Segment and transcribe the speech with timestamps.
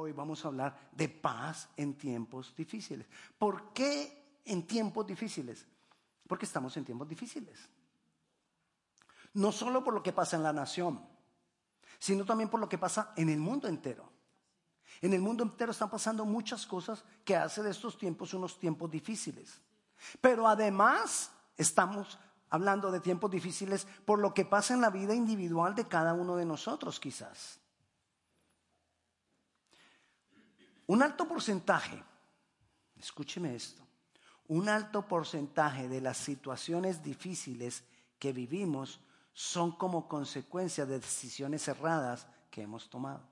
[0.00, 3.06] hoy vamos a hablar de paz en tiempos difíciles.
[3.38, 5.66] ¿Por qué en tiempos difíciles?
[6.26, 7.68] Porque estamos en tiempos difíciles.
[9.34, 11.04] No solo por lo que pasa en la nación,
[11.98, 14.10] sino también por lo que pasa en el mundo entero.
[15.02, 18.90] En el mundo entero están pasando muchas cosas que hace de estos tiempos unos tiempos
[18.90, 19.60] difíciles.
[20.20, 25.74] Pero además estamos hablando de tiempos difíciles por lo que pasa en la vida individual
[25.74, 27.59] de cada uno de nosotros quizás.
[30.90, 32.02] Un alto porcentaje,
[32.98, 33.80] escúcheme esto,
[34.48, 37.84] un alto porcentaje de las situaciones difíciles
[38.18, 38.98] que vivimos
[39.32, 43.22] son como consecuencia de decisiones erradas que hemos tomado.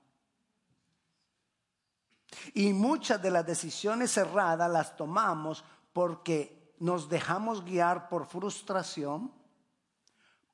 [2.53, 9.33] Y muchas de las decisiones erradas las tomamos porque nos dejamos guiar por frustración,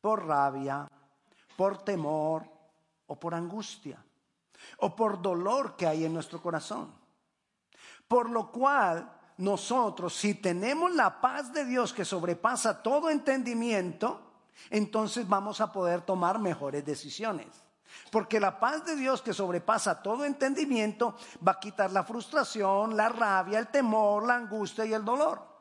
[0.01, 0.89] por rabia,
[1.55, 2.49] por temor
[3.05, 4.03] o por angustia
[4.77, 7.04] o por dolor que hay en nuestro corazón.
[8.07, 14.21] Por lo cual nosotros, si tenemos la paz de Dios que sobrepasa todo entendimiento,
[14.69, 17.47] entonces vamos a poder tomar mejores decisiones.
[18.11, 23.09] Porque la paz de Dios que sobrepasa todo entendimiento va a quitar la frustración, la
[23.09, 25.55] rabia, el temor, la angustia y el dolor.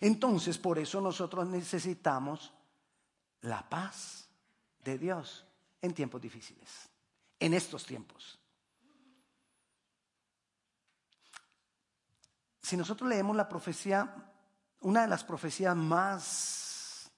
[0.00, 2.52] Entonces, por eso nosotros necesitamos
[3.42, 4.28] la paz
[4.82, 5.46] de Dios
[5.80, 6.90] en tiempos difíciles
[7.40, 8.38] en estos tiempos.
[12.64, 14.14] Si nosotros leemos la profecía,
[14.80, 17.12] una de las profecías más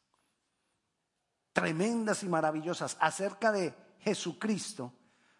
[1.53, 4.93] tremendas y maravillosas acerca de Jesucristo,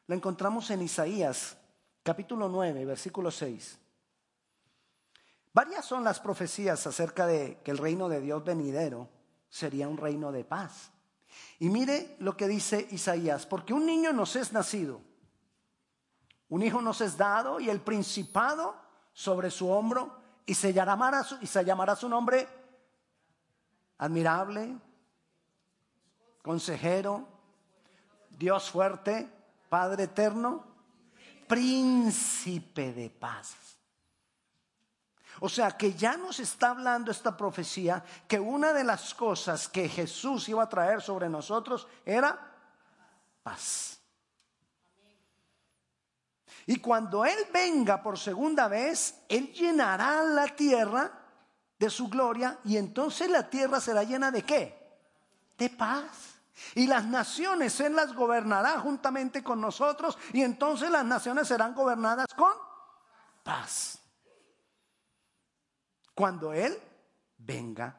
[0.07, 1.57] la encontramos en Isaías
[2.05, 3.81] capítulo 9, versículo 6.
[5.53, 9.09] Varias son las profecías acerca de que el reino de Dios venidero
[9.49, 10.93] sería un reino de paz.
[11.59, 15.01] Y mire lo que dice Isaías, porque un niño nos es nacido,
[16.49, 18.86] un hijo nos es dado y el principado
[19.17, 20.15] sobre su hombro
[20.45, 22.47] y se llamará su, llamará su nombre
[23.97, 24.77] admirable,
[26.43, 27.27] consejero,
[28.29, 29.27] Dios fuerte,
[29.71, 30.67] Padre eterno,
[31.49, 33.57] príncipe de paz.
[35.41, 39.89] O sea que ya nos está hablando esta profecía que una de las cosas que
[39.89, 42.39] Jesús iba a traer sobre nosotros era
[43.43, 43.96] paz.
[46.67, 51.11] Y cuando Él venga por segunda vez, Él llenará la tierra
[51.79, 54.99] de su gloria y entonces la tierra será llena de qué?
[55.57, 56.35] De paz.
[56.75, 62.27] Y las naciones Él las gobernará juntamente con nosotros y entonces las naciones serán gobernadas
[62.37, 62.53] con
[63.45, 64.01] paz
[66.17, 66.75] cuando Él
[67.37, 67.95] venga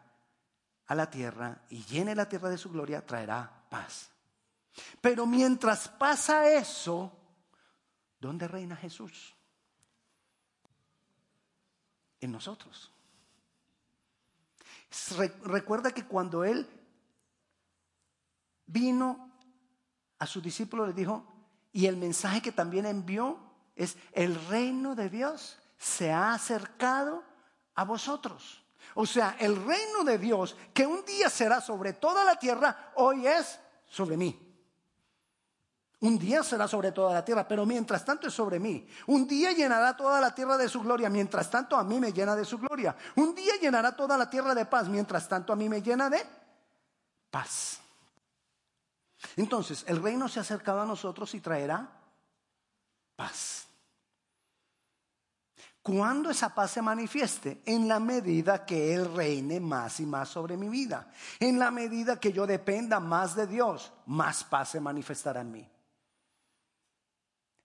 [0.87, 4.09] a la tierra y llene la tierra de su gloria, traerá paz.
[4.99, 7.16] Pero mientras pasa eso,
[8.19, 9.35] ¿dónde reina Jesús?
[12.19, 12.91] En nosotros.
[15.43, 16.67] Recuerda que cuando Él
[18.65, 19.31] vino
[20.19, 21.25] a sus discípulos, les dijo,
[21.71, 23.39] y el mensaje que también envió
[23.75, 27.23] es, el reino de Dios se ha acercado
[27.75, 28.63] a vosotros.
[28.95, 33.27] O sea, el reino de Dios, que un día será sobre toda la tierra, hoy
[33.27, 34.46] es sobre mí.
[35.99, 38.87] Un día será sobre toda la tierra, pero mientras tanto es sobre mí.
[39.07, 42.35] Un día llenará toda la tierra de su gloria, mientras tanto a mí me llena
[42.35, 42.95] de su gloria.
[43.15, 46.23] Un día llenará toda la tierra de paz, mientras tanto a mí me llena de
[47.31, 47.79] paz.
[49.35, 51.89] Entonces, el reino se ha acercado a nosotros y traerá
[53.15, 53.67] paz.
[55.81, 57.63] ¿Cuándo esa paz se manifieste?
[57.65, 61.11] En la medida que Él reine más y más sobre mi vida.
[61.39, 65.71] En la medida que yo dependa más de Dios, más paz se manifestará en mí.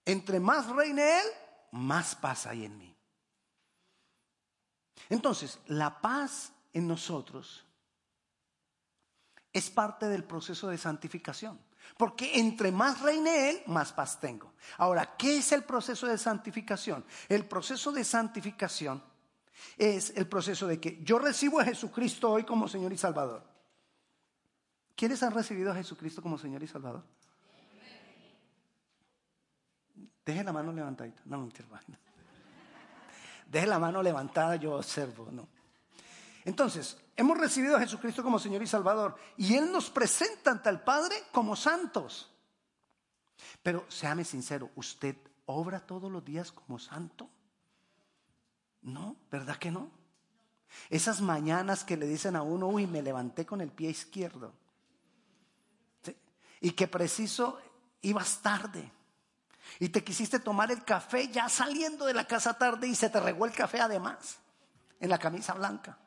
[0.05, 1.25] Entre más reine Él,
[1.71, 2.95] más paz hay en mí.
[5.09, 7.65] Entonces, la paz en nosotros
[9.51, 11.59] es parte del proceso de santificación.
[11.97, 14.53] Porque entre más reine Él, más paz tengo.
[14.77, 17.05] Ahora, ¿qué es el proceso de santificación?
[17.29, 19.03] El proceso de santificación
[19.77, 23.43] es el proceso de que yo recibo a Jesucristo hoy como Señor y Salvador.
[24.95, 27.03] ¿Quiénes han recibido a Jesucristo como Señor y Salvador?
[30.25, 31.21] Deje la mano levantadita.
[31.25, 31.67] No, mentira.
[33.47, 35.47] Deje la mano levantada, yo observo, no.
[36.45, 40.79] Entonces, hemos recibido a Jesucristo como Señor y Salvador y Él nos presenta ante el
[40.79, 42.31] Padre como santos.
[43.61, 45.15] Pero séame sincero, ¿usted
[45.45, 47.29] obra todos los días como santo?
[48.81, 49.89] No, ¿verdad que no?
[50.89, 54.53] Esas mañanas que le dicen a uno, uy, me levanté con el pie izquierdo.
[56.59, 57.59] Y que preciso
[58.01, 58.91] ibas tarde.
[59.79, 63.19] Y te quisiste tomar el café ya saliendo de la casa tarde y se te
[63.19, 64.39] regó el café además
[64.99, 65.97] en la camisa blanca.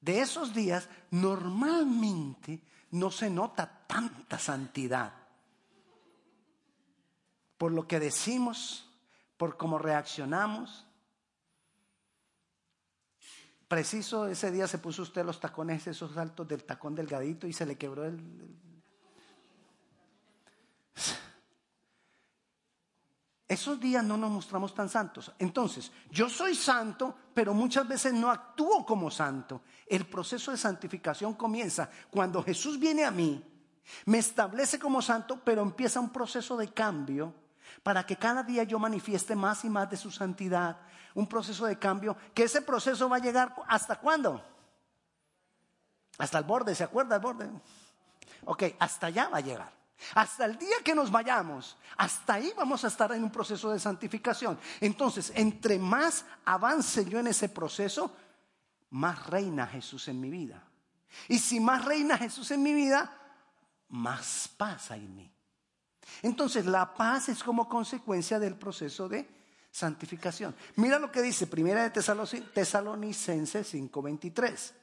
[0.00, 2.62] De esos días normalmente
[2.92, 5.12] no se nota tanta santidad.
[7.56, 8.88] Por lo que decimos,
[9.36, 10.86] por cómo reaccionamos.
[13.66, 17.66] Preciso ese día se puso usted los tacones, esos altos del tacón delgadito y se
[17.66, 18.18] le quebró el...
[23.48, 25.32] Esos días no nos mostramos tan santos.
[25.38, 29.62] Entonces, yo soy santo, pero muchas veces no actúo como santo.
[29.86, 33.42] El proceso de santificación comienza cuando Jesús viene a mí,
[34.04, 37.32] me establece como santo, pero empieza un proceso de cambio
[37.82, 40.76] para que cada día yo manifieste más y más de su santidad.
[41.14, 44.44] Un proceso de cambio, que ese proceso va a llegar hasta cuándo?
[46.18, 47.48] Hasta el borde, ¿se acuerda el borde?
[48.44, 49.77] Ok, hasta allá va a llegar.
[50.14, 53.80] Hasta el día que nos vayamos, hasta ahí vamos a estar en un proceso de
[53.80, 54.58] santificación.
[54.80, 58.14] Entonces, entre más avance yo en ese proceso,
[58.90, 60.62] más reina Jesús en mi vida.
[61.28, 63.12] Y si más reina Jesús en mi vida,
[63.88, 65.32] más paz hay en mí.
[66.22, 69.28] Entonces, la paz es como consecuencia del proceso de
[69.70, 70.54] santificación.
[70.76, 74.74] Mira lo que dice Primera de Tesalonicenses 5:23.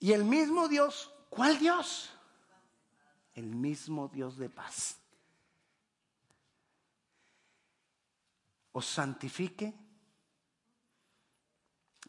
[0.00, 2.13] Y el mismo Dios, ¿cuál Dios?
[3.34, 4.96] El mismo Dios de paz.
[8.72, 9.72] Os santifique.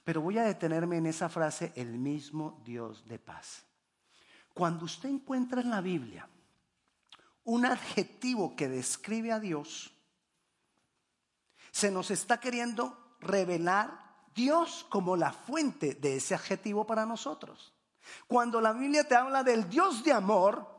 [0.04, 3.66] Pero voy a detenerme en esa frase, el mismo Dios de paz.
[4.54, 6.30] Cuando usted encuentra en la Biblia
[7.44, 9.92] un adjetivo que describe a Dios,
[11.71, 17.74] se nos está queriendo revelar Dios como la fuente de ese adjetivo para nosotros.
[18.28, 20.75] Cuando la Biblia te habla del Dios de amor,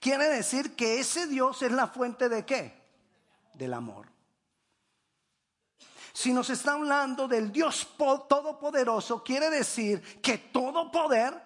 [0.00, 2.82] Quiere decir que ese Dios es la fuente de qué?
[3.54, 4.06] Del amor.
[6.12, 11.42] Si nos está hablando del Dios todopoderoso, quiere decir que todo poder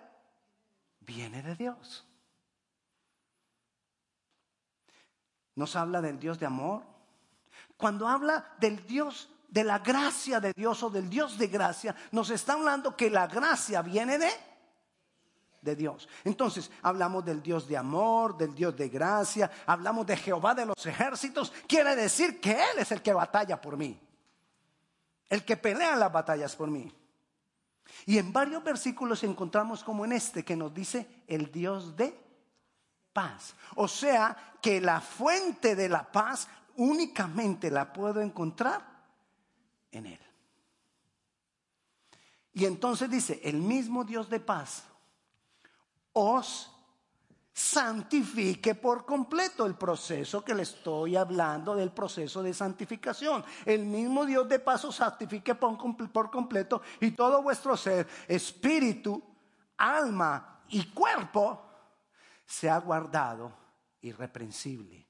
[1.00, 2.06] viene de Dios.
[5.56, 6.84] Nos habla del Dios de amor.
[7.76, 12.30] Cuando habla del Dios de la gracia de Dios o del Dios de gracia, nos
[12.30, 14.30] está hablando que la gracia viene de
[15.60, 16.08] de Dios.
[16.24, 20.86] Entonces, hablamos del Dios de amor, del Dios de gracia, hablamos de Jehová de los
[20.86, 21.52] ejércitos.
[21.66, 23.98] Quiere decir que Él es el que batalla por mí,
[25.28, 26.92] el que pelea las batallas por mí.
[28.06, 32.16] Y en varios versículos encontramos como en este que nos dice el Dios de
[33.12, 33.54] paz.
[33.74, 38.86] O sea, que la fuente de la paz únicamente la puedo encontrar
[39.90, 40.20] en Él.
[42.52, 44.84] Y entonces dice, el mismo Dios de paz
[46.12, 46.70] os
[47.52, 53.44] santifique por completo el proceso que le estoy hablando del proceso de santificación.
[53.64, 59.22] El mismo Dios de paso santifique por completo y todo vuestro ser, espíritu,
[59.76, 61.66] alma y cuerpo
[62.46, 63.52] sea guardado
[64.00, 65.06] irreprensible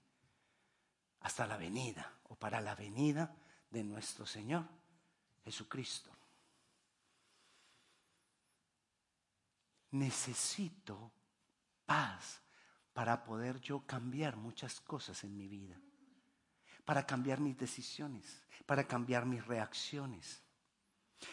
[1.21, 3.35] hasta la venida o para la venida
[3.71, 4.65] de nuestro Señor
[5.45, 6.11] Jesucristo.
[9.91, 11.13] Necesito
[11.87, 12.41] paz
[12.93, 15.77] para poder yo cambiar muchas cosas en mi vida,
[16.85, 20.43] para cambiar mis decisiones, para cambiar mis reacciones.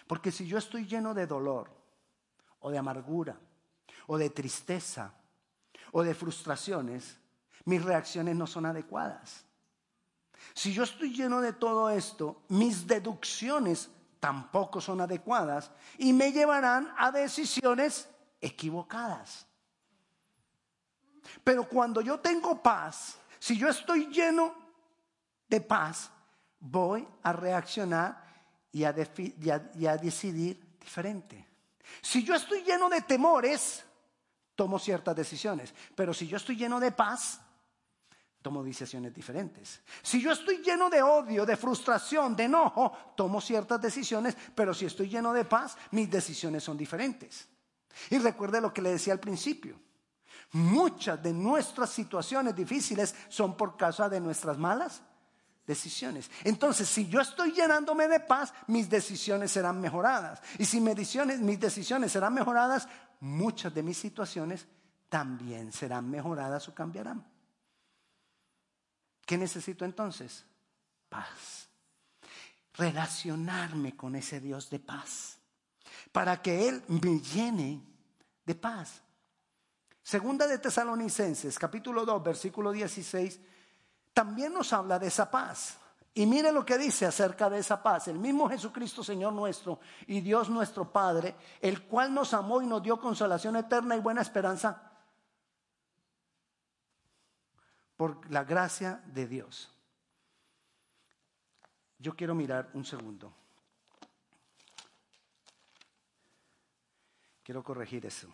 [0.08, 1.70] Porque si yo estoy lleno de dolor
[2.60, 3.40] o de amargura
[4.08, 5.14] o de tristeza
[5.92, 7.18] o de frustraciones,
[7.66, 9.46] mis reacciones no son adecuadas.
[10.54, 13.90] Si yo estoy lleno de todo esto, mis deducciones
[14.20, 19.46] tampoco son adecuadas y me llevarán a decisiones equivocadas.
[21.44, 24.56] Pero cuando yo tengo paz, si yo estoy lleno
[25.48, 26.10] de paz,
[26.60, 28.26] voy a reaccionar
[28.72, 28.94] y a,
[29.98, 31.48] decidir diferente.
[32.02, 33.84] Si yo estoy lleno de temores,
[34.56, 35.74] tomo ciertas decisiones.
[35.96, 37.40] Pero si yo estoy lleno de paz,
[38.42, 39.82] tomo decisiones diferentes.
[40.02, 44.36] Si yo estoy lleno de odio, de frustración, de enojo, tomo ciertas decisiones.
[44.54, 47.48] Pero si estoy lleno de paz, mis decisiones son diferentes.
[48.10, 49.80] Y recuerde lo que le decía al principio.
[50.54, 55.02] Muchas de nuestras situaciones difíciles son por causa de nuestras malas
[55.66, 56.32] decisiones.
[56.46, 60.42] Entonces, si yo estoy llenándome de paz, mis decisiones serán mejoradas.
[60.58, 60.96] Y si mis
[61.60, 62.88] decisiones, serán mejoradas,
[63.20, 64.66] muchas de mis situaciones
[65.10, 67.26] también serán mejoradas o cambiarán.
[69.26, 70.46] ¿Qué necesito entonces?
[71.10, 71.68] Paz.
[72.76, 75.37] Relacionarme con ese Dios de paz
[76.12, 77.82] para que Él me llene
[78.46, 79.02] de paz.
[80.02, 83.40] Segunda de Tesalonicenses, capítulo 2, versículo 16,
[84.14, 85.78] también nos habla de esa paz.
[86.14, 88.08] Y mire lo que dice acerca de esa paz.
[88.08, 92.82] El mismo Jesucristo, Señor nuestro, y Dios nuestro Padre, el cual nos amó y nos
[92.82, 94.88] dio consolación eterna y buena esperanza
[97.98, 99.72] por la gracia de Dios.
[102.00, 103.34] Yo quiero mirar un segundo.
[107.48, 108.28] Quiero corregir eso.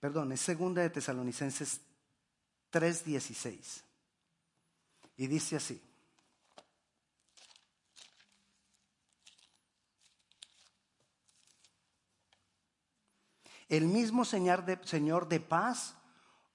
[0.00, 1.80] Perdón, es segunda de Tesalonicenses
[2.72, 3.84] 3:16.
[5.16, 5.89] Y dice así.
[13.70, 15.94] El mismo Señor de, Señor de paz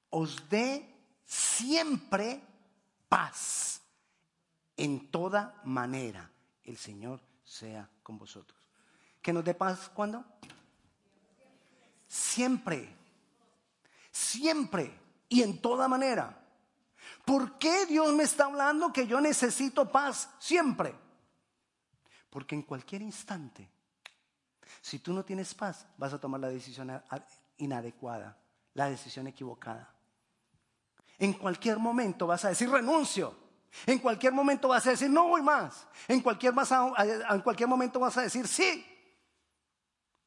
[0.10, 0.94] os dé
[1.24, 2.44] siempre
[3.08, 3.82] paz
[4.76, 6.30] en toda manera.
[6.66, 8.60] El Señor sea con vosotros.
[9.22, 10.26] ¿Que nos dé paz cuándo?
[12.06, 12.94] Siempre.
[14.12, 16.38] Siempre y en toda manera.
[17.24, 20.94] ¿Por qué Dios me está hablando que yo necesito paz siempre?
[22.30, 23.70] Porque en cualquier instante,
[24.86, 27.02] si tú no tienes paz, vas a tomar la decisión
[27.58, 28.38] inadecuada,
[28.76, 29.92] la decisión equivocada.
[31.18, 33.36] En cualquier momento vas a decir renuncio.
[33.88, 35.88] En cualquier momento vas a decir no voy más.
[36.08, 36.54] En cualquier,
[37.44, 38.86] cualquier momento vas a decir sí.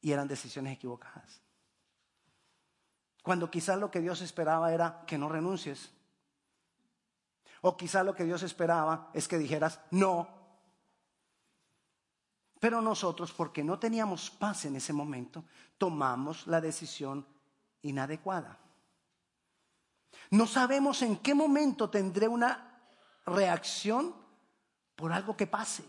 [0.01, 1.39] Y eran decisiones equivocadas.
[3.23, 5.89] Cuando quizás lo que Dios esperaba era que no renuncies.
[7.61, 10.38] O quizás lo que Dios esperaba es que dijeras no.
[12.59, 15.45] Pero nosotros, porque no teníamos paz en ese momento,
[15.77, 17.25] tomamos la decisión
[17.81, 18.57] inadecuada.
[20.31, 22.81] No sabemos en qué momento tendré una
[23.25, 24.13] reacción
[24.95, 25.83] por algo que pase.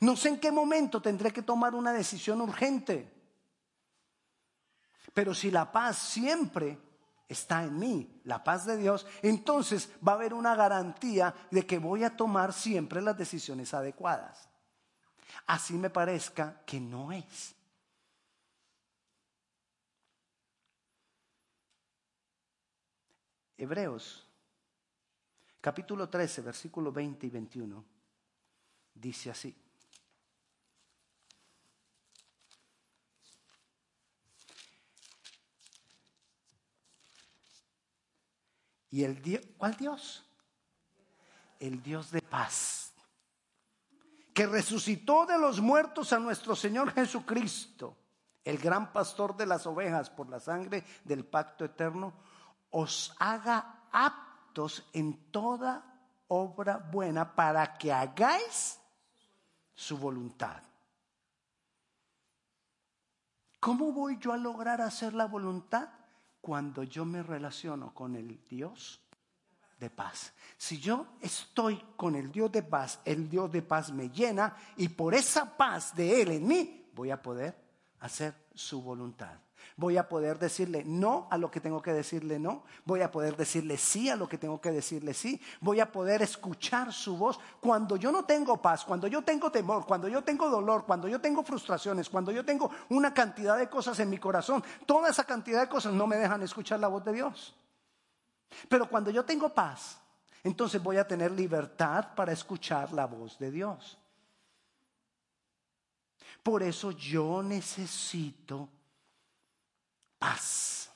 [0.00, 3.10] No sé en qué momento tendré que tomar una decisión urgente.
[5.14, 6.78] Pero si la paz siempre
[7.26, 11.78] está en mí, la paz de Dios, entonces va a haber una garantía de que
[11.78, 14.47] voy a tomar siempre las decisiones adecuadas.
[15.46, 17.54] Así me parezca que no es.
[23.56, 24.24] Hebreos,
[25.60, 27.84] capítulo 13, versículo 20 y 21,
[28.94, 29.56] dice así.
[38.90, 39.44] ¿Y el Dios?
[39.56, 40.24] ¿Cuál Dios?
[41.58, 42.77] El Dios de paz.
[44.38, 47.96] Que resucitó de los muertos a nuestro Señor Jesucristo,
[48.44, 52.12] el gran pastor de las ovejas por la sangre del pacto eterno,
[52.70, 55.82] os haga aptos en toda
[56.28, 58.78] obra buena para que hagáis
[59.74, 60.62] su voluntad.
[63.58, 65.88] ¿Cómo voy yo a lograr hacer la voluntad?
[66.40, 69.02] cuando yo me relaciono con el Dios
[69.78, 70.32] de paz.
[70.56, 74.88] Si yo estoy con el Dios de paz, el Dios de paz me llena y
[74.88, 77.56] por esa paz de Él en mí voy a poder
[78.00, 79.38] hacer su voluntad.
[79.76, 82.64] Voy a poder decirle no a lo que tengo que decirle no.
[82.84, 85.40] Voy a poder decirle sí a lo que tengo que decirle sí.
[85.60, 87.38] Voy a poder escuchar su voz.
[87.60, 91.20] Cuando yo no tengo paz, cuando yo tengo temor, cuando yo tengo dolor, cuando yo
[91.20, 95.60] tengo frustraciones, cuando yo tengo una cantidad de cosas en mi corazón, toda esa cantidad
[95.60, 97.54] de cosas no me dejan escuchar la voz de Dios.
[98.68, 100.00] Pero cuando yo tengo paz,
[100.42, 103.98] entonces voy a tener libertad para escuchar la voz de Dios.
[106.42, 108.68] Por eso yo necesito
[110.18, 110.90] paz.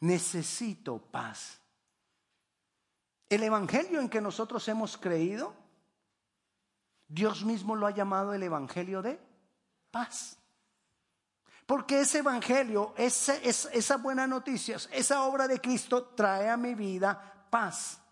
[0.00, 1.60] Necesito paz.
[3.28, 5.54] El Evangelio en que nosotros hemos creído,
[7.06, 9.20] Dios mismo lo ha llamado el Evangelio de
[9.90, 10.39] paz.
[11.70, 17.46] Porque ese Evangelio, esa, esa buena noticia, esa obra de Cristo trae a mi vida
[17.48, 18.02] paz.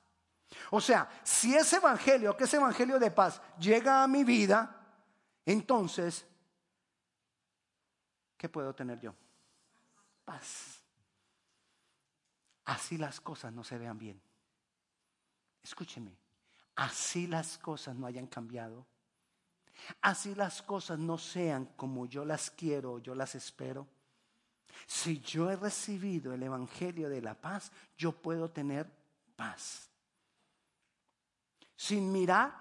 [0.70, 4.80] O sea, si ese Evangelio, que ese Evangelio de paz llega a mi vida,
[5.44, 6.24] entonces,
[8.36, 9.12] ¿qué puedo tener yo?
[10.24, 10.84] paz.
[12.64, 14.22] Así las cosas no se vean bien.
[15.64, 16.16] Escúcheme,
[16.76, 18.86] así las cosas no hayan cambiado.
[20.00, 23.86] Así las cosas no sean como yo las quiero, yo las espero.
[24.86, 28.90] Si yo he recibido el Evangelio de la paz, yo puedo tener
[29.36, 29.88] paz.
[31.76, 32.54] Sin mirar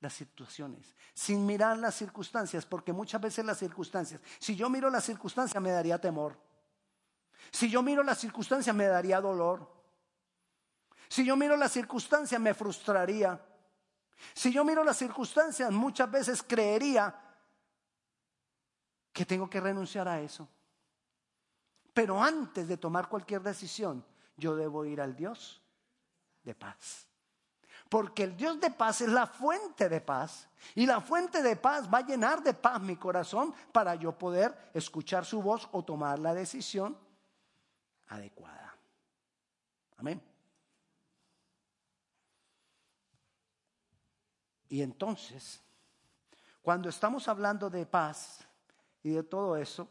[0.00, 5.04] las situaciones, sin mirar las circunstancias, porque muchas veces las circunstancias, si yo miro las
[5.04, 6.38] circunstancias me daría temor.
[7.50, 9.72] Si yo miro las circunstancias me daría dolor.
[11.08, 13.40] Si yo miro las circunstancias me frustraría.
[14.34, 17.14] Si yo miro las circunstancias muchas veces creería
[19.12, 20.48] que tengo que renunciar a eso.
[21.94, 24.04] Pero antes de tomar cualquier decisión,
[24.36, 25.62] yo debo ir al Dios
[26.42, 27.06] de paz.
[27.88, 30.48] Porque el Dios de paz es la fuente de paz.
[30.74, 34.70] Y la fuente de paz va a llenar de paz mi corazón para yo poder
[34.74, 36.96] escuchar su voz o tomar la decisión
[38.08, 38.76] adecuada.
[39.96, 40.20] Amén.
[44.68, 45.60] Y entonces,
[46.62, 48.44] cuando estamos hablando de paz
[49.02, 49.88] y de todo eso,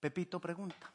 [0.00, 0.92] Pepito pregunta,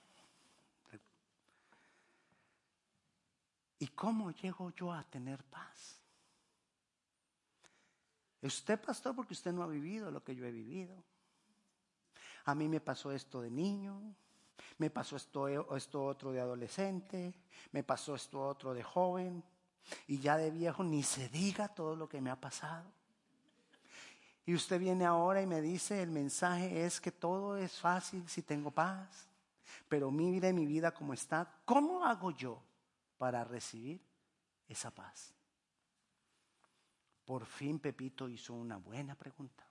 [3.79, 5.99] ¿y cómo llego yo a tener paz?
[8.41, 11.03] Usted, pastor, porque usted no ha vivido lo que yo he vivido.
[12.45, 14.15] A mí me pasó esto de niño,
[14.77, 17.33] me pasó esto, esto otro de adolescente,
[17.71, 19.43] me pasó esto otro de joven,
[20.07, 22.91] y ya de viejo ni se diga todo lo que me ha pasado.
[24.45, 28.41] Y usted viene ahora y me dice, el mensaje es que todo es fácil si
[28.41, 29.29] tengo paz,
[29.87, 31.49] pero mire mi vida como está.
[31.63, 32.61] ¿Cómo hago yo
[33.17, 34.01] para recibir
[34.67, 35.33] esa paz?
[37.25, 39.65] Por fin Pepito hizo una buena pregunta.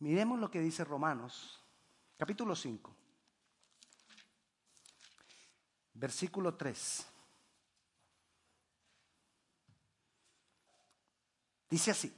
[0.00, 1.60] Miremos lo que dice Romanos,
[2.16, 2.94] capítulo 5,
[5.98, 7.06] versículo 3.
[11.70, 12.14] Dice así,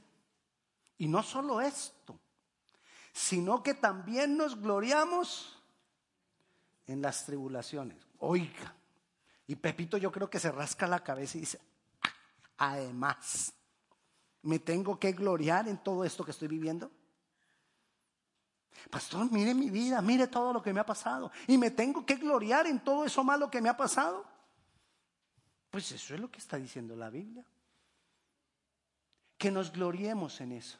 [0.97, 2.19] y no solo esto,
[3.11, 5.61] sino que también nos gloriamos
[6.87, 7.97] en las tribulaciones.
[8.19, 8.75] Oiga,
[9.47, 11.59] y Pepito yo creo que se rasca la cabeza y dice,
[12.57, 13.53] además,
[14.43, 16.89] ¿me tengo que gloriar en todo esto que estoy viviendo?
[18.89, 21.31] Pastor, mire mi vida, mire todo lo que me ha pasado.
[21.47, 24.25] Y me tengo que gloriar en todo eso malo que me ha pasado.
[25.69, 27.45] Pues eso es lo que está diciendo la Biblia
[29.41, 30.77] que nos gloriemos en eso.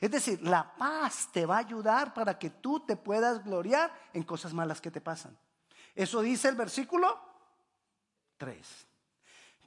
[0.00, 4.22] Es decir, la paz te va a ayudar para que tú te puedas gloriar en
[4.22, 5.36] cosas malas que te pasan.
[5.94, 7.20] Eso dice el versículo
[8.38, 8.86] 3.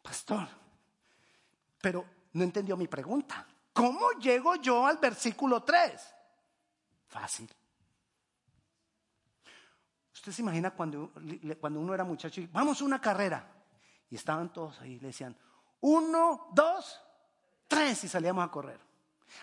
[0.01, 0.47] Pastor,
[1.79, 3.45] pero no entendió mi pregunta.
[3.73, 6.15] ¿Cómo llego yo al versículo 3?
[7.07, 7.49] Fácil.
[10.13, 11.13] Usted se imagina cuando,
[11.59, 13.53] cuando uno era muchacho y vamos a una carrera.
[14.09, 15.35] Y estaban todos ahí, le decían,
[15.81, 17.01] uno, dos,
[17.67, 18.79] tres y salíamos a correr.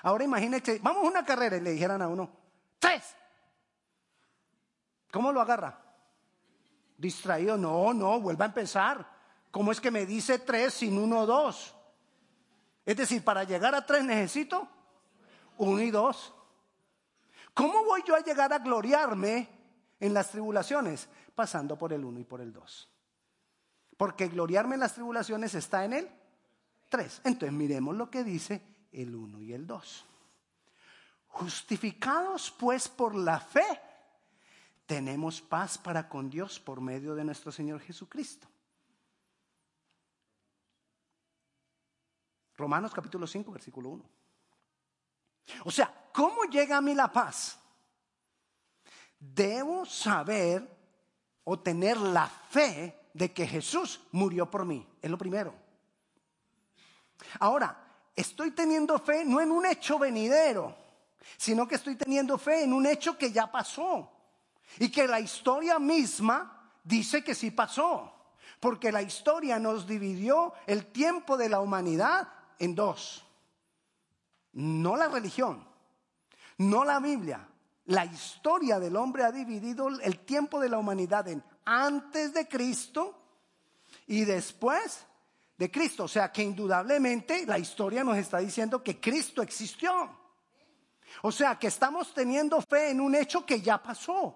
[0.03, 2.31] Ahora imagínese, vamos a una carrera y le dijeran a uno,
[2.79, 3.15] tres.
[5.11, 5.81] ¿Cómo lo agarra?
[6.97, 9.09] Distraído, no, no, vuelva a empezar.
[9.51, 11.75] ¿Cómo es que me dice tres sin uno dos?
[12.85, 14.69] Es decir, para llegar a tres necesito
[15.57, 16.35] uno y dos.
[17.55, 19.49] ¿Cómo voy yo a llegar a gloriarme
[20.01, 21.09] en las tribulaciones?
[21.35, 22.89] Pasando por el uno y por el dos.
[23.97, 26.11] Porque gloriarme en las tribulaciones está en él
[27.25, 28.63] entonces miremos lo que dice
[28.93, 30.05] el 1 y el 2.
[31.29, 33.67] Justificados pues por la fe,
[34.87, 38.47] tenemos paz para con Dios por medio de nuestro Señor Jesucristo.
[42.57, 44.05] Romanos capítulo 5, versículo 1.
[45.65, 47.59] O sea, ¿cómo llega a mí la paz?
[49.19, 50.67] Debo saber
[51.43, 54.87] o tener la fe de que Jesús murió por mí.
[55.03, 55.55] Es lo primero.
[57.41, 57.77] Ahora,
[58.15, 60.77] estoy teniendo fe no en un hecho venidero,
[61.37, 64.11] sino que estoy teniendo fe en un hecho que ya pasó
[64.79, 68.13] y que la historia misma dice que sí pasó,
[68.61, 73.25] porque la historia nos dividió el tiempo de la humanidad en dos.
[74.53, 75.67] No la religión,
[76.59, 77.49] no la Biblia.
[77.87, 83.21] La historia del hombre ha dividido el tiempo de la humanidad en antes de Cristo
[84.07, 85.07] y después
[85.59, 86.05] de Cristo.
[86.05, 90.19] O sea que indudablemente la historia nos está diciendo que Cristo existió.
[91.23, 94.35] O sea que estamos teniendo fe en un hecho que ya pasó.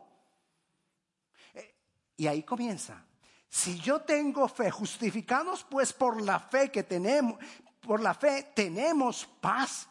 [1.54, 1.74] Eh,
[2.16, 3.04] y ahí comienza.
[3.48, 7.38] Si yo tengo fe, justificados pues por la fe que tenemos,
[7.80, 9.88] por la fe tenemos paz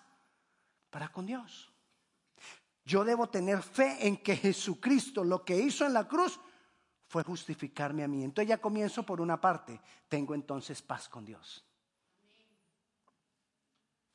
[0.91, 1.71] para con Dios.
[2.87, 6.39] Yo debo tener fe en que Jesucristo lo que hizo en la cruz
[7.05, 8.23] fue justificarme a mí.
[8.23, 11.65] Entonces ya comienzo por una parte, tengo entonces paz con Dios.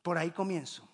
[0.01, 0.89] Por ahí comienzo.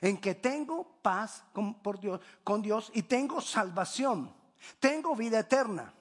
[0.00, 4.32] En que tengo paz con, Dios, con Dios y tengo salvación,
[4.78, 5.92] tengo vida eterna.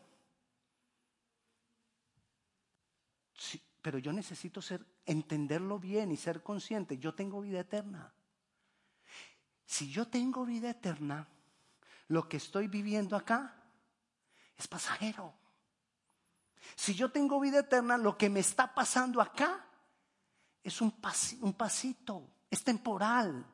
[3.81, 6.97] pero yo necesito ser, entenderlo bien y ser consciente.
[6.97, 8.12] Yo tengo vida eterna.
[9.65, 11.28] Si yo tengo vida eterna,
[12.08, 13.56] lo que estoy viviendo acá
[14.58, 15.34] es pasajero.
[16.75, 19.65] Si yo tengo vida eterna, lo que me está pasando acá
[20.63, 23.45] es un, pasito, es temporal.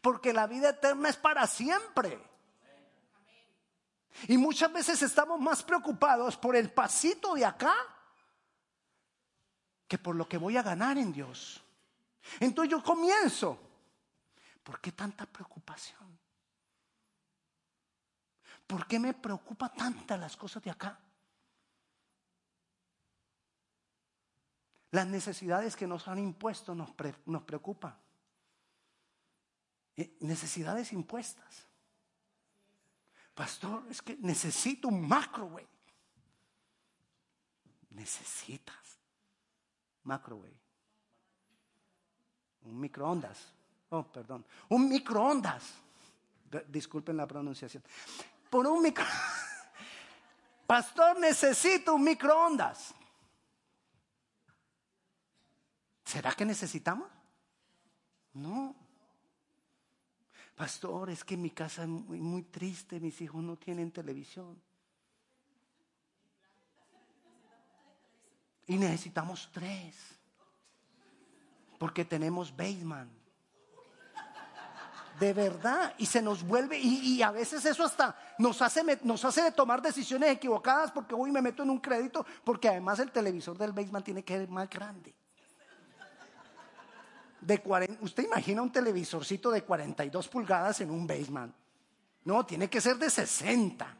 [0.00, 2.22] Porque la vida eterna es para siempre.
[4.28, 7.74] Y muchas veces estamos más preocupados por el pasito de acá
[9.88, 11.62] que por lo que voy a ganar en Dios.
[12.40, 13.71] Entonces yo comienzo.
[14.62, 16.18] ¿Por qué tanta preocupación?
[18.66, 20.98] ¿Por qué me preocupa tanta las cosas de acá?
[24.92, 26.90] Las necesidades que nos han impuesto nos,
[27.26, 27.96] nos preocupan.
[29.96, 31.66] Eh, necesidades impuestas.
[33.34, 35.68] Pastor, es que necesito un microwave.
[37.90, 38.98] Necesitas
[40.04, 40.60] microwave.
[42.62, 43.52] Un microondas.
[43.92, 44.42] Oh, perdón.
[44.70, 45.74] Un microondas.
[46.68, 47.82] Disculpen la pronunciación.
[48.48, 49.04] Por un micro.
[50.66, 52.94] Pastor, necesito un microondas.
[56.06, 57.10] ¿Será que necesitamos?
[58.32, 58.74] No.
[60.56, 64.58] Pastor, es que mi casa es muy, muy triste, mis hijos no tienen televisión.
[68.66, 69.96] Y necesitamos tres.
[71.78, 73.21] Porque tenemos basement.
[75.22, 75.94] De verdad.
[75.98, 76.76] Y se nos vuelve.
[76.80, 80.90] Y, a veces eso hasta nos hace, nos hace tomar decisiones equivocadas.
[80.90, 82.26] Porque hoy me meto en un crédito.
[82.42, 85.14] Porque además el televisor del basement tiene que ser más grande
[87.40, 91.52] de 40, usted imagina un televisorcito de 42 pulgadas en un basement.
[92.24, 93.96] No, tiene que ser de 60.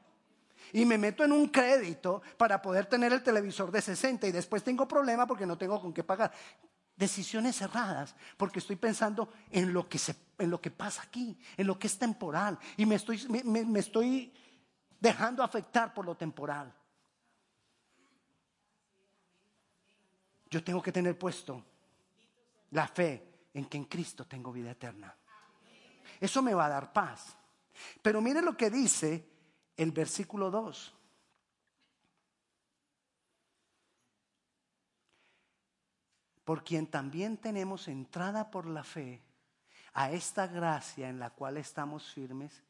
[0.74, 4.62] Y me meto en un crédito para poder tener el televisor de 60 y después
[4.62, 6.32] tengo problema porque no tengo con qué pagar.
[7.02, 11.66] Decisiones cerradas, porque estoy pensando en lo que, se, en lo que pasa aquí, en
[11.66, 12.56] lo que es temporal.
[12.76, 14.32] Y me estoy, me estoy
[15.00, 16.72] dejando afectar por lo temporal.
[20.48, 21.64] Yo tengo que tener puesto
[22.70, 25.12] la fe en que en Cristo tengo vida eterna.
[26.20, 27.36] Eso me va a dar paz.
[28.00, 29.28] Pero mire lo que dice
[29.76, 30.94] el versículo 2.
[36.52, 39.22] Por quien también tenemos entrada por la fe
[39.94, 42.62] a esta gracia en la cual estamos firmes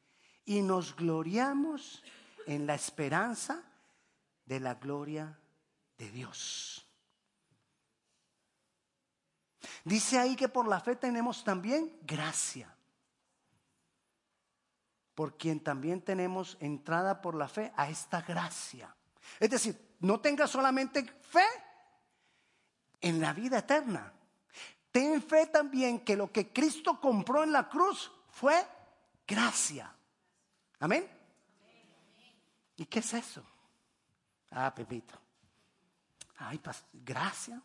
[0.45, 2.01] y nos gloriamos
[2.47, 3.61] en la esperanza
[4.47, 5.37] de la gloria
[5.99, 6.87] de Dios.
[9.83, 12.73] Dice ahí que por la fe tenemos también gracia.
[15.17, 18.95] Por quien también tenemos entrada por la fe a esta gracia.
[19.41, 21.49] Es decir, no tengas solamente fe
[23.03, 24.13] en la vida eterna.
[24.91, 28.67] Ten fe también que lo que Cristo compró en la cruz fue
[29.27, 29.95] gracia.
[30.79, 31.09] Amén.
[32.77, 33.45] ¿Y qué es eso?
[34.51, 35.15] Ah, Pepito.
[36.39, 36.61] Ay,
[36.93, 37.61] gracia.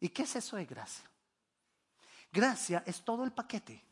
[0.00, 1.04] ¿Y qué es eso de gracia?
[2.30, 3.84] Gracia es todo el paquete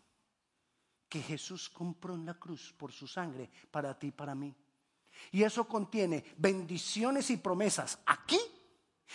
[1.08, 4.54] que Jesús compró en la cruz por su sangre para ti y para mí.
[5.32, 8.38] Y eso contiene bendiciones y promesas aquí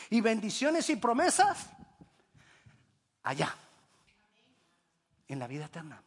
[0.10, 1.70] y bendiciones y promesas
[3.24, 3.56] allá,
[5.28, 6.02] en la vida eterna.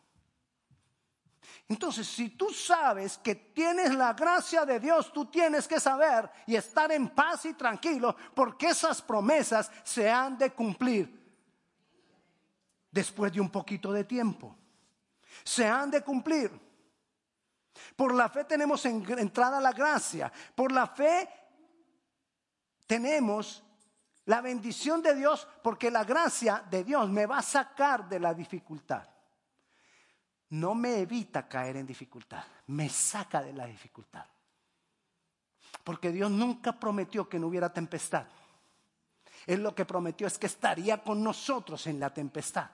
[1.68, 6.56] Entonces, si tú sabes que tienes la gracia de Dios, tú tienes que saber y
[6.56, 11.24] estar en paz y tranquilo porque esas promesas se han de cumplir
[12.90, 14.56] después de un poquito de tiempo.
[15.42, 16.50] Se han de cumplir.
[17.96, 20.30] Por la fe tenemos entrada a la gracia.
[20.54, 21.28] Por la fe
[22.86, 23.64] tenemos
[24.26, 28.34] la bendición de Dios porque la gracia de Dios me va a sacar de la
[28.34, 29.08] dificultad
[30.54, 34.24] no me evita caer en dificultad, me saca de la dificultad.
[35.82, 38.26] Porque Dios nunca prometió que no hubiera tempestad.
[39.46, 42.70] Él lo que prometió es que estaría con nosotros en la tempestad.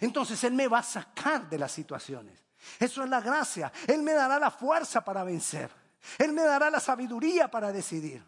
[0.00, 2.42] Entonces Él me va a sacar de las situaciones.
[2.80, 3.72] Eso es la gracia.
[3.86, 5.70] Él me dará la fuerza para vencer.
[6.18, 8.24] Él me dará la sabiduría para decidir.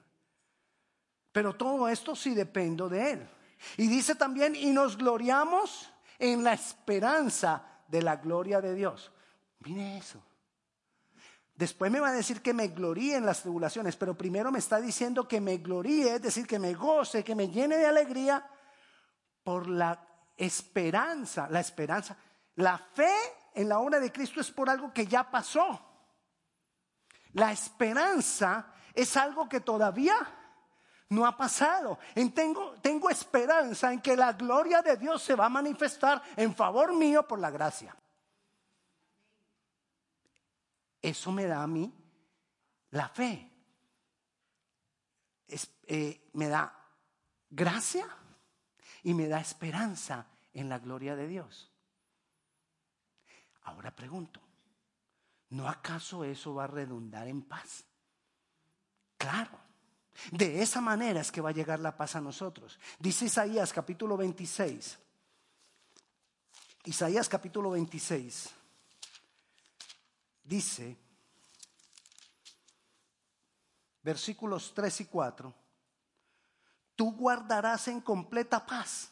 [1.37, 3.29] Pero todo esto sí dependo de Él.
[3.77, 9.13] Y dice también, y nos gloriamos en la esperanza de la gloria de Dios.
[9.59, 10.19] Mire eso.
[11.55, 14.81] Después me va a decir que me gloríe en las tribulaciones, pero primero me está
[14.81, 18.43] diciendo que me gloríe, es decir, que me goce, que me llene de alegría
[19.45, 22.17] por la esperanza, la esperanza.
[22.55, 23.13] La fe
[23.55, 25.79] en la obra de Cristo es por algo que ya pasó.
[27.35, 30.17] La esperanza es algo que todavía
[31.09, 31.99] No ha pasado.
[32.35, 37.27] tengo, esperanza en que la gloria de Dios se va a manifestar en favor mío
[37.27, 37.95] por la gracia.
[41.01, 41.93] Eso me da a mí
[42.91, 43.53] la fe.
[45.89, 46.77] Eh, me da
[47.49, 48.09] gracia
[49.05, 51.71] y me da esperanza en la gloria de Dios.
[53.63, 54.41] Ahora pregunto,
[55.51, 57.85] ¿no acaso eso va a redundar en paz?
[59.17, 59.66] Claro.
[60.31, 62.79] De esa manera es que va a llegar la paz a nosotros.
[62.99, 64.99] Dice Isaías capítulo 26.
[66.85, 68.51] Isaías capítulo 26.
[70.45, 70.97] Dice,
[74.03, 75.55] versículos 3 y 4,
[76.95, 79.11] tú guardarás en completa paz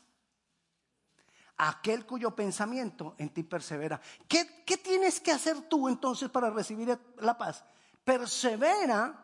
[1.56, 4.00] aquel cuyo pensamiento en ti persevera.
[4.28, 7.64] ¿Qué, ¿Qué, tienes que hacer tú entonces para recibir la paz?
[8.04, 9.23] Persevera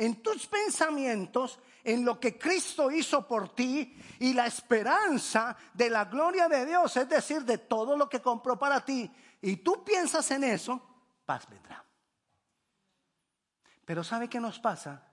[0.00, 6.06] en tus pensamientos, en lo que Cristo hizo por ti y la esperanza de la
[6.06, 9.10] gloria de Dios, es decir, de todo lo que compró para ti,
[9.42, 10.80] y tú piensas en eso,
[11.26, 11.84] paz vendrá.
[13.84, 15.06] Pero ¿sabe qué nos pasa?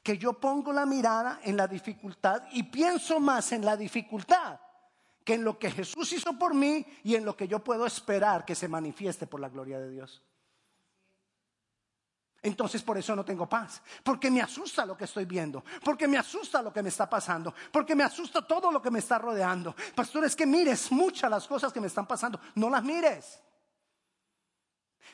[0.00, 4.60] Que yo pongo la mirada en la dificultad y pienso más en la dificultad
[5.24, 8.44] que en lo que Jesús hizo por mí y en lo que yo puedo esperar
[8.44, 10.22] que se manifieste por la gloria de Dios.
[12.42, 16.16] Entonces por eso no tengo paz, porque me asusta lo que estoy viendo, porque me
[16.16, 19.76] asusta lo que me está pasando, porque me asusta todo lo que me está rodeando.
[19.94, 23.40] Pastor, es que mires muchas las cosas que me están pasando, no las mires.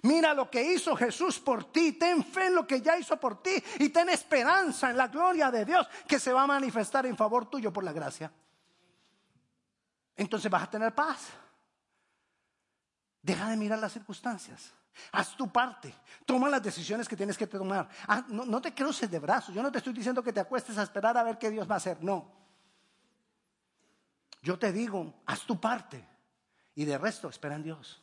[0.02, 3.42] Mira lo que hizo Jesús por ti, ten fe en lo que ya hizo por
[3.42, 7.16] ti y ten esperanza en la gloria de Dios que se va a manifestar en
[7.16, 8.30] favor tuyo por la gracia.
[10.14, 11.28] Entonces vas a tener paz.
[13.20, 14.72] Deja de mirar las circunstancias.
[15.12, 15.94] Haz tu parte.
[16.24, 17.88] Toma las decisiones que tienes que tomar.
[18.06, 19.54] Ah, no, te cruces de brazos.
[19.54, 21.74] Yo no te estoy diciendo que te acuestes a esperar a ver qué Dios va
[21.74, 22.02] a hacer.
[22.02, 22.32] No.
[24.42, 26.06] Yo te digo, haz tu parte.
[26.74, 28.02] Y de resto, espera en Dios.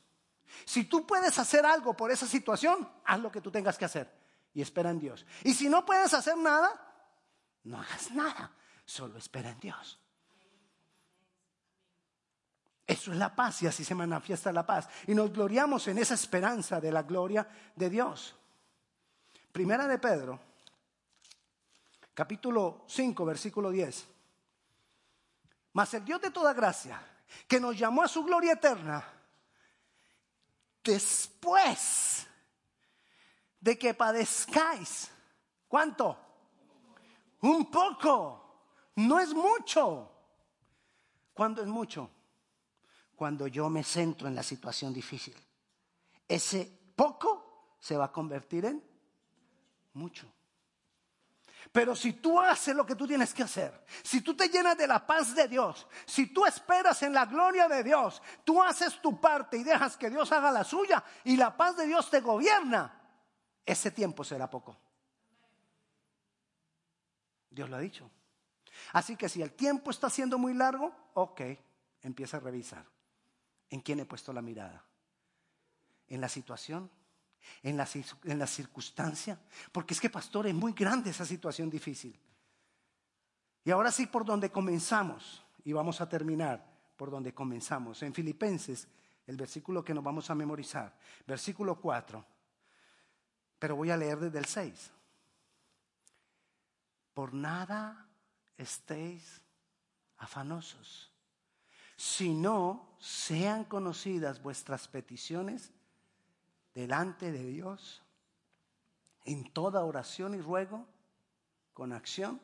[0.65, 4.11] Si tú puedes hacer algo por esa situación, haz lo que tú tengas que hacer.
[4.53, 5.25] Y espera en Dios.
[5.43, 6.69] Y si no puedes hacer nada,
[7.63, 8.51] no hagas nada.
[8.85, 9.99] Solo espera en Dios.
[12.85, 14.89] Eso es la paz y así se manifiesta la paz.
[15.07, 18.35] Y nos gloriamos en esa esperanza de la gloria de Dios.
[19.51, 20.39] Primera de Pedro,
[22.13, 24.07] capítulo 5, versículo 10.
[25.73, 27.01] Mas el Dios de toda gracia,
[27.47, 29.03] que nos llamó a su gloria eterna,
[30.83, 32.27] después
[33.59, 35.09] de que padezcáis,
[35.67, 36.17] ¿cuánto?
[37.41, 38.43] Un poco,
[38.95, 40.09] no es mucho.
[41.33, 42.09] ¿Cuándo es mucho?
[43.15, 45.35] Cuando yo me centro en la situación difícil.
[46.27, 48.83] Ese poco se va a convertir en
[49.93, 50.31] mucho.
[51.71, 54.85] Pero si tú haces lo que tú tienes que hacer, si tú te llenas de
[54.85, 59.19] la paz de Dios, si tú esperas en la gloria de Dios, tú haces tu
[59.19, 63.01] parte y dejas que Dios haga la suya y la paz de Dios te gobierna,
[63.65, 64.77] ese tiempo será poco.
[67.49, 68.09] Dios lo ha dicho.
[68.91, 71.41] Así que si el tiempo está siendo muy largo, ok,
[72.01, 72.85] empieza a revisar.
[73.73, 74.85] ¿En quién he puesto la mirada?
[76.07, 76.91] ¿En la situación?
[77.63, 77.89] ¿En la,
[78.25, 79.39] en circunstancia?
[79.71, 82.15] Porque es que, pastor, es muy grande esa situación difícil.
[83.63, 86.63] Y ahora sí, por donde comenzamos, y vamos a terminar
[86.95, 88.87] por donde comenzamos, en Filipenses,
[89.25, 92.23] el versículo que nos vamos a memorizar, versículo 4,
[93.57, 94.91] pero voy a leer desde el 6.
[97.15, 98.07] Por nada
[98.55, 99.41] estéis
[100.17, 101.12] afanosos
[102.03, 105.71] si no sean conocidas vuestras peticiones
[106.73, 108.03] delante de Dios
[109.23, 110.85] en toda oración y ruego
[111.73, 112.41] con acción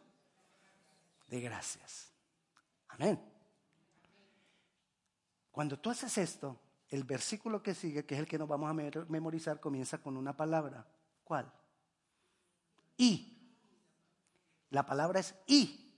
[1.27, 2.13] de gracias.
[2.87, 3.21] Amén.
[5.51, 8.73] Cuando tú haces esto, el versículo que sigue, que es el que nos vamos a
[9.09, 10.87] memorizar, comienza con una palabra.
[11.25, 11.51] ¿Cuál?
[12.95, 13.37] Y.
[14.69, 15.93] La palabra es y.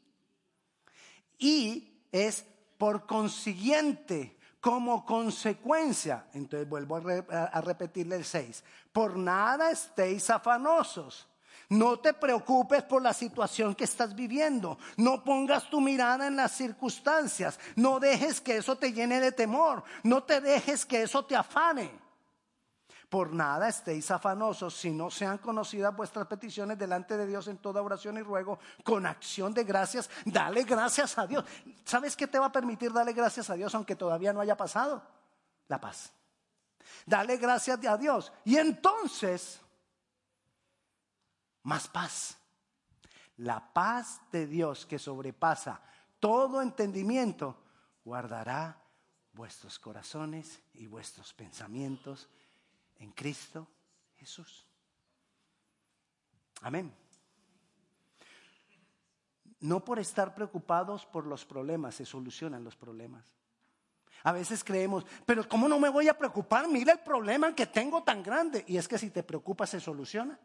[1.38, 2.51] Y es
[2.82, 11.28] por consiguiente, como consecuencia, entonces vuelvo a, repetirle el 6, por nada estéis afanosos.
[11.70, 14.80] No te preocupes por la situación que estás viviendo.
[14.98, 17.60] No pongas tu mirada en las circunstancias.
[17.76, 19.84] No dejes que eso te llene de temor.
[20.02, 21.91] No te dejes que eso te afane.
[23.12, 27.82] Por nada estéis afanosos, si no sean conocidas vuestras peticiones delante de Dios en toda
[27.82, 30.10] oración y ruego, con acción de gracias.
[30.24, 31.43] Dale gracias a Dios.
[31.84, 35.04] ¿Sabes qué te va a permitir darle gracias a Dios aunque todavía no haya pasado?
[35.67, 36.13] La paz.
[37.06, 38.32] Dale gracias a Dios.
[38.45, 39.60] Y entonces,
[41.63, 42.38] más paz.
[43.36, 45.82] La paz de Dios que sobrepasa
[46.21, 47.58] todo entendimiento
[48.06, 48.82] guardará
[49.34, 52.30] vuestros corazones y vuestros pensamientos
[53.02, 53.68] en Cristo
[54.16, 54.68] Jesús.
[56.62, 56.94] Amén.
[59.60, 63.26] No por estar preocupados por los problemas se solucionan los problemas.
[64.24, 66.68] A veces creemos, pero ¿cómo no me voy a preocupar?
[66.68, 68.64] Mira el problema que tengo tan grande.
[68.68, 70.40] Y es que si te preocupas se soluciona.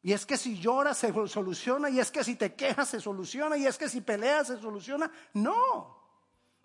[0.00, 1.90] Y es que si lloras se soluciona.
[1.90, 3.56] Y es que si te quejas se soluciona.
[3.56, 5.10] Y es que si peleas se soluciona.
[5.32, 5.98] No.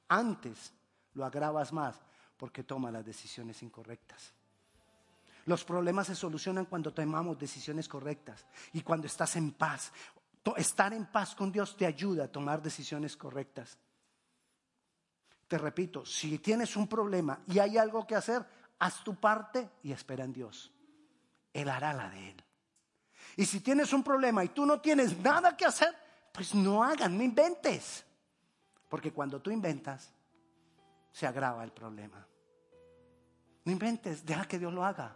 [0.08, 0.72] Antes
[1.14, 2.00] lo agravas más
[2.40, 4.32] porque toma las decisiones incorrectas.
[5.46, 9.92] Los problemas se solucionan cuando tomamos decisiones correctas y cuando estás en paz.
[10.56, 13.78] Estar en paz con Dios te ayuda a tomar decisiones correctas.
[15.50, 18.46] Te repito, si tienes un problema y hay algo que hacer,
[18.80, 20.72] haz tu parte y espera en Dios.
[21.52, 22.44] Él hará la de Él.
[23.36, 25.94] Y si tienes un problema y tú no tienes nada que hacer,
[26.32, 28.06] pues no hagan, no inventes.
[28.88, 30.14] Porque cuando tú inventas,
[31.12, 32.29] se agrava el problema.
[33.70, 35.16] Inventes, deja que Dios lo haga.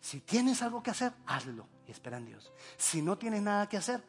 [0.00, 2.52] Si tienes algo que hacer, hazlo y espera en Dios.
[2.76, 4.02] Si no tienes nada que hacer,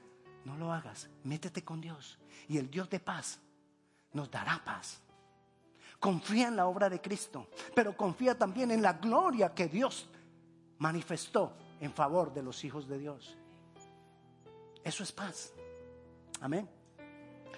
[0.43, 1.09] no lo hagas.
[1.23, 2.17] Métete con Dios.
[2.47, 3.39] Y el Dios de paz
[4.13, 4.99] nos dará paz.
[5.99, 10.07] Confía en la obra de Cristo, pero confía también en la gloria que Dios
[10.79, 13.37] manifestó en favor de los hijos de Dios.
[14.83, 15.53] Eso es paz.
[16.41, 16.69] Amén.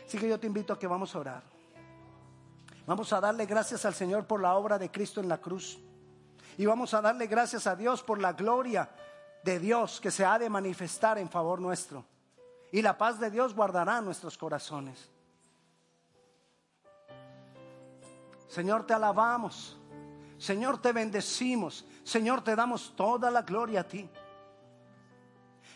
[0.05, 1.43] Así que yo te invito a que vamos a orar.
[2.85, 5.77] Vamos a darle gracias al Señor por la obra de Cristo en la cruz.
[6.57, 8.89] Y vamos a darle gracias a Dios por la gloria
[9.43, 12.03] de Dios que se ha de manifestar en favor nuestro.
[12.71, 15.09] Y la paz de Dios guardará nuestros corazones.
[18.47, 19.77] Señor, te alabamos.
[20.39, 21.85] Señor, te bendecimos.
[22.03, 24.09] Señor, te damos toda la gloria a ti.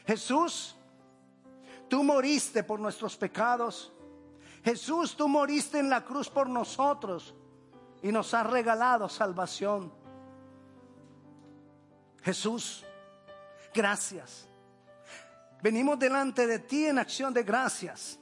[0.08, 0.76] Jesús,
[1.88, 3.92] tú moriste por nuestros pecados.
[4.64, 7.36] Jesús, tú moriste en la cruz por nosotros
[8.02, 10.01] y nos has regalado salvación.
[12.22, 12.86] Jesús,
[13.74, 14.48] gracias.
[15.62, 18.20] Venimos delante de ti en acción de gracias.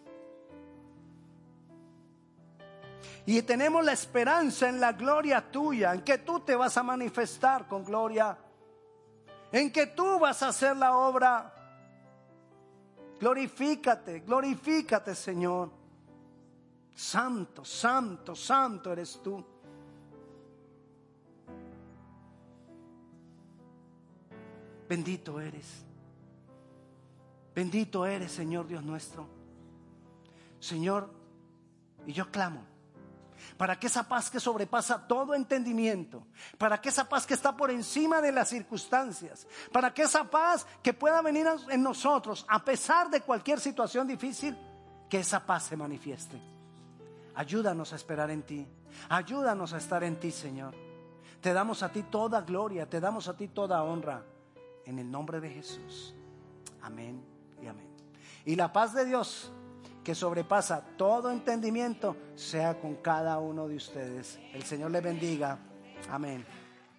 [3.25, 7.67] Y tenemos la esperanza en la gloria tuya, en que tú te vas a manifestar
[7.67, 8.37] con gloria,
[9.51, 11.53] en que tú vas a hacer la obra.
[13.19, 15.69] Glorifícate, glorifícate Señor.
[16.95, 19.45] Santo, santo, santo eres tú.
[24.89, 25.85] Bendito eres.
[27.55, 29.27] Bendito eres, Señor Dios nuestro.
[30.59, 31.13] Señor,
[32.05, 32.65] y yo clamo
[33.57, 36.25] para que esa paz que sobrepasa todo entendimiento,
[36.57, 40.65] para que esa paz que está por encima de las circunstancias, para que esa paz
[40.81, 44.57] que pueda venir en nosotros a pesar de cualquier situación difícil,
[45.09, 46.39] que esa paz se manifieste.
[47.35, 48.67] Ayúdanos a esperar en ti,
[49.09, 50.73] ayúdanos a estar en ti, Señor.
[51.41, 54.23] Te damos a ti toda gloria, te damos a ti toda honra.
[54.85, 56.13] En el nombre de Jesús.
[56.81, 57.21] Amén
[57.61, 57.87] y amén.
[58.45, 59.51] Y la paz de Dios,
[60.03, 64.39] que sobrepasa todo entendimiento, sea con cada uno de ustedes.
[64.53, 65.59] El Señor le bendiga.
[66.09, 66.45] Amén.